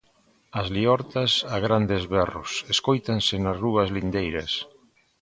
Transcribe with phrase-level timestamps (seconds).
[0.59, 4.51] As liortas a grandes berros escóitanse nas rúas lindeiras.